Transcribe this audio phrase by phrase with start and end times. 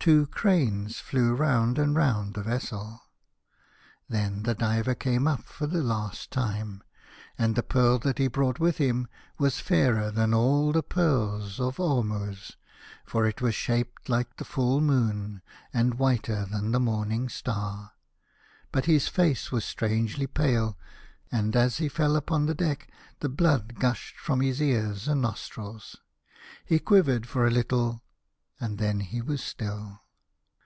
[0.00, 3.02] Two cranes flew round and round the vessel.
[4.08, 6.82] Then the diver came up for the last time,
[7.36, 11.78] and the pearl that he brought with him was fairer than all the pearls of
[11.78, 12.56] Ormuz,
[13.04, 15.42] for it was shaped like the full moon,
[15.74, 17.92] and whiter than the morning star.
[18.72, 20.78] But his face was strangely pale,
[21.30, 22.88] and as he fell upon the deck
[23.20, 25.96] the blood pushed from his ears and nostrils.
[26.64, 28.02] He quivered for a little,
[28.60, 30.00] and then he was still.